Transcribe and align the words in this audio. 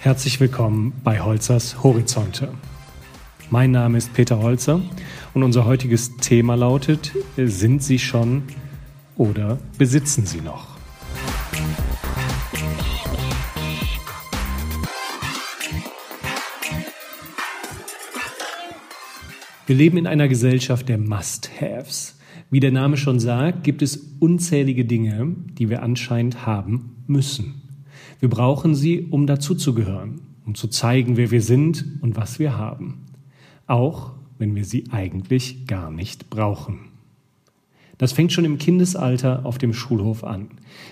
Herzlich 0.00 0.38
willkommen 0.38 0.92
bei 1.02 1.20
Holzers 1.20 1.82
Horizonte. 1.82 2.54
Mein 3.50 3.72
Name 3.72 3.98
ist 3.98 4.14
Peter 4.14 4.38
Holzer 4.38 4.80
und 5.34 5.42
unser 5.42 5.64
heutiges 5.64 6.16
Thema 6.18 6.54
lautet, 6.54 7.10
sind 7.36 7.82
Sie 7.82 7.98
schon 7.98 8.44
oder 9.16 9.58
besitzen 9.76 10.24
Sie 10.24 10.40
noch? 10.40 10.78
Wir 19.66 19.74
leben 19.74 19.98
in 19.98 20.06
einer 20.06 20.28
Gesellschaft 20.28 20.88
der 20.88 20.98
Must-Haves. 20.98 22.20
Wie 22.50 22.60
der 22.60 22.70
Name 22.70 22.96
schon 22.96 23.18
sagt, 23.18 23.64
gibt 23.64 23.82
es 23.82 23.96
unzählige 24.20 24.84
Dinge, 24.84 25.34
die 25.58 25.68
wir 25.68 25.82
anscheinend 25.82 26.46
haben 26.46 27.02
müssen. 27.08 27.67
Wir 28.20 28.28
brauchen 28.28 28.74
sie, 28.74 29.06
um 29.10 29.26
dazuzugehören, 29.26 30.20
um 30.46 30.54
zu 30.54 30.68
zeigen, 30.68 31.16
wer 31.16 31.30
wir 31.30 31.42
sind 31.42 31.84
und 32.00 32.16
was 32.16 32.38
wir 32.38 32.56
haben. 32.56 33.06
Auch 33.66 34.12
wenn 34.38 34.54
wir 34.54 34.64
sie 34.64 34.84
eigentlich 34.90 35.66
gar 35.66 35.90
nicht 35.90 36.30
brauchen. 36.30 36.80
Das 37.98 38.12
fängt 38.12 38.32
schon 38.32 38.44
im 38.44 38.58
Kindesalter 38.58 39.44
auf 39.44 39.58
dem 39.58 39.74
Schulhof 39.74 40.22
an. 40.22 40.48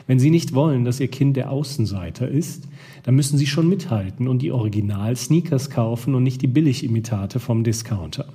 Wenn 0.08 0.18
Sie 0.18 0.30
nicht 0.30 0.54
wollen, 0.54 0.84
dass 0.84 0.98
Ihr 0.98 1.06
Kind 1.06 1.36
der 1.36 1.52
Außenseiter 1.52 2.28
ist, 2.28 2.66
dann 3.04 3.14
müssen 3.14 3.38
Sie 3.38 3.46
schon 3.46 3.68
mithalten 3.68 4.26
und 4.26 4.42
die 4.42 4.50
Original-Sneakers 4.50 5.70
kaufen 5.70 6.16
und 6.16 6.24
nicht 6.24 6.42
die 6.42 6.48
Billigimitate 6.48 7.38
vom 7.38 7.62
Discounter. 7.62 8.26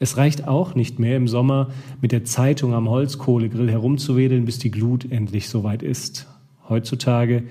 Es 0.00 0.18
reicht 0.18 0.46
auch 0.46 0.74
nicht 0.74 0.98
mehr 0.98 1.16
im 1.16 1.28
Sommer 1.28 1.70
mit 2.02 2.12
der 2.12 2.24
Zeitung 2.24 2.74
am 2.74 2.88
Holzkohlegrill 2.90 3.70
herumzuwedeln, 3.70 4.44
bis 4.44 4.58
die 4.58 4.70
Glut 4.70 5.10
endlich 5.10 5.48
soweit 5.48 5.82
ist. 5.82 6.26
Heutzutage 6.68 7.44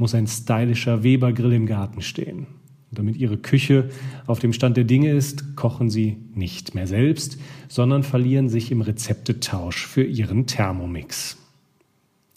muss 0.00 0.14
ein 0.14 0.26
stylischer 0.26 1.02
Webergrill 1.02 1.52
im 1.52 1.66
Garten 1.66 2.00
stehen. 2.00 2.46
Damit 2.90 3.16
Ihre 3.16 3.36
Küche 3.36 3.90
auf 4.26 4.40
dem 4.40 4.52
Stand 4.52 4.76
der 4.76 4.84
Dinge 4.84 5.12
ist, 5.12 5.54
kochen 5.54 5.90
Sie 5.90 6.16
nicht 6.34 6.74
mehr 6.74 6.88
selbst, 6.88 7.38
sondern 7.68 8.02
verlieren 8.02 8.48
sich 8.48 8.72
im 8.72 8.80
Rezeptetausch 8.80 9.86
für 9.86 10.02
Ihren 10.02 10.46
Thermomix. 10.46 11.36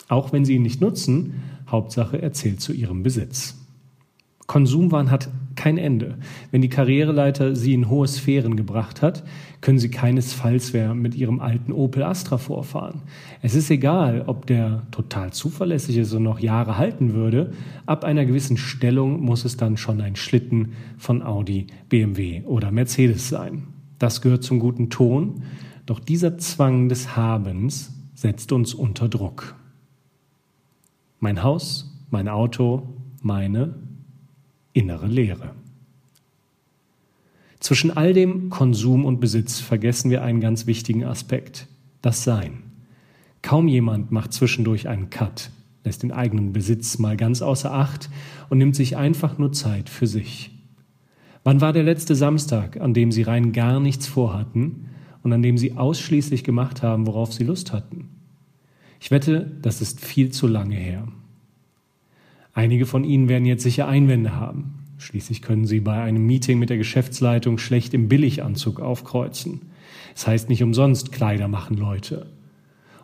Auch 0.09 0.31
wenn 0.31 0.45
Sie 0.45 0.55
ihn 0.55 0.61
nicht 0.61 0.81
nutzen, 0.81 1.35
Hauptsache 1.67 2.21
er 2.21 2.33
zählt 2.33 2.61
zu 2.61 2.73
Ihrem 2.73 3.01
Besitz. 3.01 3.62
Konsumwahn 4.47 5.09
hat 5.09 5.29
kein 5.55 5.77
Ende. 5.77 6.17
Wenn 6.51 6.61
die 6.61 6.69
Karriereleiter 6.69 7.55
Sie 7.55 7.73
in 7.73 7.89
hohe 7.89 8.07
Sphären 8.07 8.55
gebracht 8.55 9.01
hat, 9.01 9.23
können 9.61 9.79
Sie 9.79 9.89
keinesfalls 9.89 10.73
mehr 10.73 10.93
mit 10.93 11.15
Ihrem 11.15 11.39
alten 11.39 11.71
Opel 11.71 12.03
Astra 12.03 12.37
vorfahren. 12.37 13.01
Es 13.41 13.55
ist 13.55 13.69
egal, 13.69 14.23
ob 14.27 14.45
der 14.45 14.83
total 14.91 15.31
zuverlässig 15.31 15.97
ist 15.97 16.13
und 16.13 16.23
noch 16.23 16.39
Jahre 16.39 16.77
halten 16.77 17.13
würde. 17.13 17.53
Ab 17.85 18.03
einer 18.03 18.25
gewissen 18.25 18.57
Stellung 18.57 19.21
muss 19.21 19.45
es 19.45 19.55
dann 19.55 19.77
schon 19.77 20.01
ein 20.01 20.15
Schlitten 20.15 20.73
von 20.97 21.23
Audi, 21.23 21.67
BMW 21.87 22.43
oder 22.43 22.71
Mercedes 22.71 23.29
sein. 23.29 23.67
Das 23.99 24.21
gehört 24.21 24.43
zum 24.43 24.59
guten 24.59 24.89
Ton. 24.89 25.43
Doch 25.85 25.99
dieser 25.99 26.37
Zwang 26.37 26.89
des 26.89 27.15
Habens 27.15 27.93
setzt 28.15 28.51
uns 28.51 28.73
unter 28.73 29.07
Druck. 29.07 29.55
Mein 31.19 31.43
Haus, 31.43 31.89
mein 32.09 32.27
Auto, 32.27 32.89
meine 33.21 33.75
innere 34.73 35.07
Leere. 35.07 35.51
Zwischen 37.59 37.95
all 37.95 38.13
dem 38.13 38.49
Konsum 38.49 39.05
und 39.05 39.21
Besitz 39.21 39.59
vergessen 39.59 40.11
wir 40.11 40.23
einen 40.23 40.41
ganz 40.41 40.67
wichtigen 40.67 41.05
Aspekt, 41.05 41.67
das 42.01 42.23
Sein. 42.23 42.63
Kaum 43.41 43.67
jemand 43.67 44.11
macht 44.11 44.33
zwischendurch 44.33 44.89
einen 44.89 45.09
Cut, 45.09 45.49
lässt 45.85 46.03
den 46.03 46.11
eigenen 46.11 46.51
Besitz 46.51 46.97
mal 46.97 47.15
ganz 47.15 47.41
außer 47.41 47.73
Acht 47.73 48.09
und 48.49 48.57
nimmt 48.57 48.75
sich 48.75 48.97
einfach 48.97 49.37
nur 49.37 49.53
Zeit 49.53 49.89
für 49.89 50.07
sich. 50.07 50.51
Wann 51.43 51.61
war 51.61 51.73
der 51.73 51.83
letzte 51.83 52.15
Samstag, 52.15 52.79
an 52.79 52.93
dem 52.93 53.11
Sie 53.11 53.21
rein 53.21 53.51
gar 53.51 53.79
nichts 53.79 54.07
vorhatten 54.07 54.89
und 55.23 55.33
an 55.33 55.41
dem 55.41 55.57
Sie 55.57 55.73
ausschließlich 55.73 56.43
gemacht 56.43 56.83
haben, 56.83 57.07
worauf 57.07 57.33
Sie 57.33 57.43
Lust 57.43 57.73
hatten? 57.73 58.09
Ich 58.99 59.11
wette, 59.11 59.51
das 59.61 59.81
ist 59.81 60.03
viel 60.03 60.31
zu 60.31 60.47
lange 60.47 60.75
her. 60.75 61.07
Einige 62.53 62.85
von 62.85 63.03
Ihnen 63.03 63.29
werden 63.29 63.45
jetzt 63.45 63.63
sicher 63.63 63.87
Einwände 63.87 64.35
haben. 64.35 64.75
Schließlich 64.97 65.41
können 65.41 65.65
Sie 65.65 65.79
bei 65.79 66.01
einem 66.01 66.25
Meeting 66.25 66.59
mit 66.59 66.69
der 66.69 66.77
Geschäftsleitung 66.77 67.57
schlecht 67.57 67.93
im 67.93 68.07
Billiganzug 68.07 68.79
aufkreuzen. 68.79 69.61
Es 70.15 70.27
heißt 70.27 70.49
nicht 70.49 70.63
umsonst, 70.63 71.11
Kleider 71.11 71.47
machen 71.47 71.77
Leute. 71.77 72.27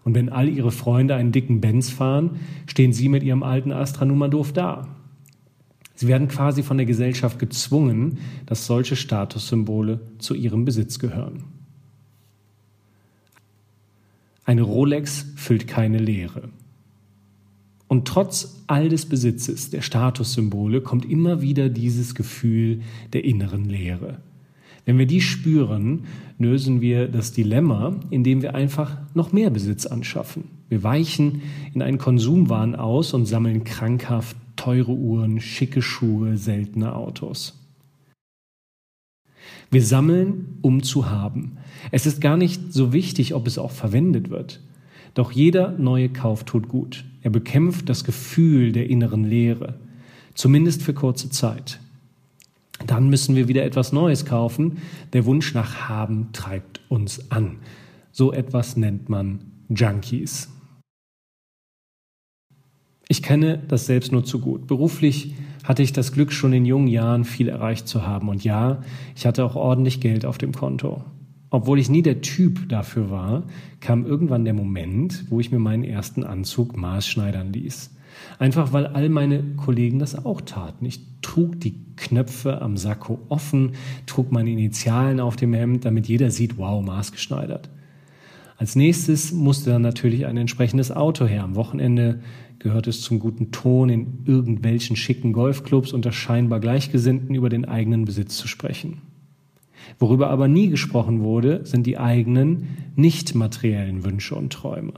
Und 0.04 0.16
wenn 0.16 0.30
all 0.30 0.48
Ihre 0.48 0.72
Freunde 0.72 1.16
einen 1.16 1.32
dicken 1.32 1.62
Benz 1.62 1.90
fahren, 1.90 2.40
stehen 2.68 2.94
Sie 2.94 3.10
mit 3.10 3.24
Ihrem 3.24 3.44
alten 3.44 3.72
Astra 3.72 4.06
nun 4.06 4.32
doof 4.32 4.54
da. 4.54 4.88
Sie 6.00 6.08
werden 6.08 6.30
quasi 6.30 6.64
von 6.64 6.78
der 6.78 6.86
Gesellschaft 6.86 7.40
gezwungen, 7.40 8.20
dass 8.46 8.66
solche 8.66 8.96
Statussymbole 8.96 10.00
zu 10.18 10.34
ihrem 10.34 10.64
Besitz 10.64 10.98
gehören. 10.98 11.44
Eine 14.46 14.62
Rolex 14.62 15.26
füllt 15.36 15.68
keine 15.68 15.98
Leere. 15.98 16.48
Und 17.90 18.08
trotz 18.08 18.62
all 18.68 18.88
des 18.88 19.08
Besitzes, 19.08 19.72
der 19.72 19.82
Statussymbole, 19.82 20.80
kommt 20.82 21.10
immer 21.10 21.42
wieder 21.42 21.70
dieses 21.70 22.14
Gefühl 22.14 22.82
der 23.14 23.26
inneren 23.26 23.66
Leere. 23.66 24.20
Wenn 24.86 25.00
wir 25.00 25.08
die 25.08 25.22
spüren, 25.22 26.06
lösen 26.38 26.82
wir 26.82 27.08
das 27.08 27.32
Dilemma, 27.32 28.00
indem 28.12 28.44
wir 28.44 28.54
einfach 28.54 28.98
noch 29.16 29.32
mehr 29.32 29.50
Besitz 29.50 29.88
anschaffen. 29.88 30.44
Wir 30.70 30.84
weichen 30.84 31.42
in 31.74 31.82
einen 31.82 31.98
Konsumwahn 31.98 32.76
aus 32.76 33.14
und 33.14 33.26
sammeln 33.26 33.64
krankhaft 33.64 34.38
teure 34.56 34.92
Uhren, 34.92 35.42
schicke 35.42 35.82
Schuhe, 35.82 36.38
seltene 36.38 36.94
Autos. 36.94 37.60
Wir 39.72 39.84
sammeln, 39.84 40.60
um 40.62 40.84
zu 40.84 41.10
haben. 41.10 41.58
Es 41.92 42.06
ist 42.06 42.22
gar 42.22 42.38
nicht 42.38 42.72
so 42.72 42.94
wichtig, 42.94 43.34
ob 43.34 43.48
es 43.48 43.58
auch 43.58 43.72
verwendet 43.72 44.30
wird. 44.30 44.60
Doch 45.14 45.32
jeder 45.32 45.72
neue 45.72 46.10
Kauf 46.10 46.44
tut 46.44 46.68
gut. 46.68 47.06
Er 47.22 47.32
bekämpft 47.32 47.90
das 47.90 48.04
Gefühl 48.04 48.72
der 48.72 48.90
inneren 48.90 49.24
Leere, 49.24 49.80
zumindest 50.34 50.82
für 50.82 50.94
kurze 50.94 51.30
Zeit. 51.30 51.80
Dann 52.86 53.10
müssen 53.10 53.36
wir 53.36 53.48
wieder 53.48 53.66
etwas 53.66 53.92
Neues 53.92 54.26
kaufen. 54.26 54.78
Der 55.14 55.26
Wunsch 55.26 55.54
nach 55.54 55.90
Haben 55.90 56.30
treibt 56.32 56.80
uns 56.88 57.30
an. 57.32 57.58
So 58.12 58.32
etwas 58.32 58.78
nennt 58.78 59.10
man 59.10 59.40
Junkies. 59.70 60.50
Ich 63.08 63.24
kenne 63.24 63.62
das 63.68 63.86
selbst 63.88 64.12
nur 64.12 64.24
zu 64.24 64.40
gut. 64.40 64.68
Beruflich 64.68 65.36
hatte 65.64 65.84
ich 65.84 65.94
das 65.94 66.14
Glück, 66.14 66.32
schon 66.32 66.54
in 66.54 66.66
jungen 66.66 66.88
Jahren 66.88 67.26
viel 67.26 67.50
erreicht 67.50 67.88
zu 67.88 68.06
haben. 68.06 68.30
Und 68.30 68.44
ja, 68.44 68.82
ich 69.16 69.26
hatte 69.26 69.44
auch 69.44 69.56
ordentlich 69.56 70.00
Geld 70.00 70.26
auf 70.26 70.38
dem 70.38 70.54
Konto. 70.54 71.04
Obwohl 71.52 71.80
ich 71.80 71.90
nie 71.90 72.04
der 72.04 72.22
Typ 72.22 72.70
dafür 72.70 73.10
war, 73.10 73.44
kam 73.80 74.06
irgendwann 74.06 74.46
der 74.46 74.54
Moment, 74.54 75.26
wo 75.30 75.40
ich 75.40 75.52
mir 75.52 75.60
meinen 75.60 75.84
ersten 75.84 76.24
Anzug 76.24 76.78
maßschneidern 76.78 77.52
ließ. 77.54 77.92
Einfach 78.38 78.74
weil 78.74 78.88
all 78.88 79.10
meine 79.10 79.44
Kollegen 79.56 80.00
das 80.00 80.26
auch 80.26 80.42
taten. 80.42 80.86
Ich 80.86 81.02
trug 81.22 81.60
die 81.60 81.76
Knöpfe 81.96 82.62
am 82.62 82.78
Sakko 82.78 83.20
offen, 83.30 83.74
trug 84.06 84.32
meine 84.32 84.52
Initialen 84.52 85.20
auf 85.20 85.36
dem 85.36 85.54
Hemd, 85.54 85.86
damit 85.86 86.08
jeder 86.08 86.32
sieht, 86.32 86.58
wow, 86.58 86.84
maßgeschneidert. 86.84 87.70
Als 88.58 88.76
nächstes 88.76 89.32
musste 89.32 89.70
dann 89.72 89.82
natürlich 89.82 90.26
ein 90.26 90.38
entsprechendes 90.38 90.92
Auto 90.92 91.26
her. 91.26 91.44
Am 91.44 91.56
Wochenende 91.56 92.20
gehört 92.60 92.88
es 92.88 93.02
zum 93.02 93.20
guten 93.20 93.52
Ton, 93.52 93.90
in 93.90 94.24
irgendwelchen 94.26 94.98
schicken 94.98 95.32
Golfclubs 95.32 95.94
unter 95.94 96.12
scheinbar 96.12 96.60
Gleichgesinnten 96.60 97.36
über 97.36 97.50
den 97.50 97.66
eigenen 97.66 98.06
Besitz 98.06 98.36
zu 98.36 98.48
sprechen. 98.50 99.02
Worüber 99.98 100.30
aber 100.30 100.48
nie 100.48 100.70
gesprochen 100.70 101.22
wurde, 101.22 101.66
sind 101.66 101.88
die 101.88 101.98
eigenen, 101.98 102.78
nicht 102.96 103.36
materiellen 103.36 104.04
Wünsche 104.04 104.36
und 104.36 104.54
Träume. 104.54 104.94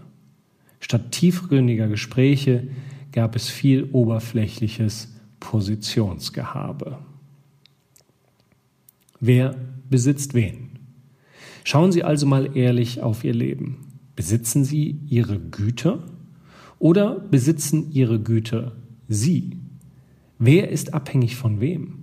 Statt 0.79 1.11
tiefgründiger 1.11 1.87
Gespräche 1.87 2.67
gab 3.11 3.35
es 3.35 3.47
viel 3.47 3.89
oberflächliches 3.91 5.13
Positionsgehabe. 5.39 6.99
Wer 9.19 9.55
besitzt 9.89 10.33
wen? 10.33 10.71
Schauen 11.63 11.91
Sie 11.91 12.03
also 12.03 12.25
mal 12.25 12.57
ehrlich 12.57 13.01
auf 13.01 13.23
Ihr 13.23 13.33
Leben. 13.33 13.99
Besitzen 14.15 14.65
Sie 14.65 14.99
Ihre 15.07 15.39
Güter 15.39 16.03
oder 16.79 17.19
besitzen 17.19 17.91
Ihre 17.91 18.19
Güter 18.19 18.73
Sie? 19.07 19.57
Wer 20.39 20.69
ist 20.69 20.93
abhängig 20.95 21.35
von 21.35 21.61
wem? 21.61 22.00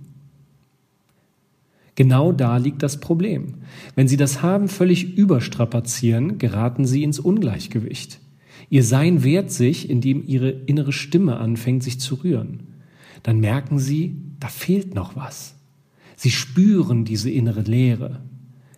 Genau 1.99 2.31
da 2.31 2.55
liegt 2.55 2.81
das 2.81 3.01
Problem. 3.01 3.55
Wenn 3.93 4.07
Sie 4.07 4.15
das 4.15 4.41
Haben 4.41 4.69
völlig 4.69 5.17
überstrapazieren, 5.17 6.37
geraten 6.37 6.85
Sie 6.85 7.03
ins 7.03 7.19
Ungleichgewicht. 7.19 8.21
Ihr 8.69 8.85
Sein 8.85 9.25
wehrt 9.25 9.51
sich, 9.51 9.89
indem 9.89 10.23
Ihre 10.25 10.49
innere 10.49 10.93
Stimme 10.93 11.35
anfängt, 11.39 11.83
sich 11.83 11.99
zu 11.99 12.15
rühren. 12.15 12.63
Dann 13.21 13.41
merken 13.41 13.79
Sie, 13.79 14.15
da 14.39 14.47
fehlt 14.47 14.95
noch 14.95 15.17
was. 15.17 15.55
Sie 16.15 16.31
spüren 16.31 17.03
diese 17.03 17.29
innere 17.29 17.63
Leere. 17.63 18.21